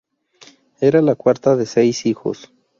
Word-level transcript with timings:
Era 0.79 0.99
la 1.03 1.13
cuarta 1.13 1.55
de 1.55 1.67
seis 1.67 2.07
hijos. 2.07 2.51